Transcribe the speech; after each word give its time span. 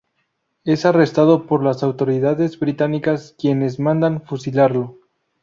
Es 0.63 0.85
arrestado 0.87 1.45
por 1.45 1.63
las 1.63 1.83
autoridades 1.83 2.57
británicas, 2.57 3.35
quienes 3.37 3.79
mandan 3.79 4.23
fusilarlo. 4.23 4.97